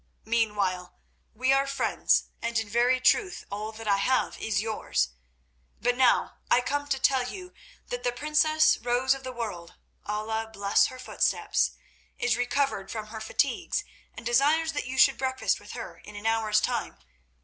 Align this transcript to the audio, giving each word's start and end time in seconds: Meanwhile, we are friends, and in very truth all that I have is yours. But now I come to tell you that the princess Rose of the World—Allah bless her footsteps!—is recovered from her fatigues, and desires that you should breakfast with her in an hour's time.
Meanwhile, 0.25 0.95
we 1.35 1.53
are 1.53 1.67
friends, 1.67 2.23
and 2.41 2.57
in 2.57 2.67
very 2.67 2.99
truth 2.99 3.45
all 3.51 3.71
that 3.73 3.87
I 3.87 3.97
have 3.97 4.35
is 4.39 4.59
yours. 4.59 5.09
But 5.79 5.95
now 5.95 6.39
I 6.49 6.59
come 6.59 6.87
to 6.87 6.97
tell 6.97 7.29
you 7.31 7.53
that 7.89 8.01
the 8.03 8.11
princess 8.11 8.79
Rose 8.79 9.13
of 9.13 9.23
the 9.23 9.31
World—Allah 9.31 10.49
bless 10.53 10.87
her 10.87 10.97
footsteps!—is 10.97 12.35
recovered 12.35 12.89
from 12.89 13.09
her 13.09 13.21
fatigues, 13.21 13.83
and 14.15 14.25
desires 14.25 14.71
that 14.73 14.87
you 14.87 14.97
should 14.97 15.19
breakfast 15.19 15.59
with 15.59 15.73
her 15.73 15.97
in 15.99 16.15
an 16.15 16.25
hour's 16.25 16.61
time. 16.61 16.97